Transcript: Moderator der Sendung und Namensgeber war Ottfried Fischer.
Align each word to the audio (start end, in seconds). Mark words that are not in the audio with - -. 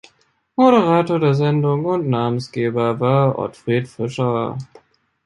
Moderator 0.57 1.19
der 1.19 1.35
Sendung 1.35 1.85
und 1.85 2.09
Namensgeber 2.09 2.99
war 2.99 3.37
Ottfried 3.37 3.87
Fischer. 3.87 4.57